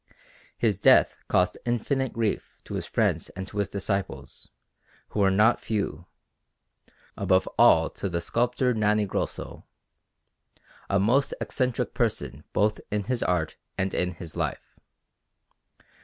[0.57, 4.49] His death caused infinite grief to his friends and to his disciples,
[5.09, 6.07] who were not few;
[7.15, 9.63] above all to the sculptor Nanni Grosso,
[10.89, 14.75] a most eccentric person both in his art and in his life.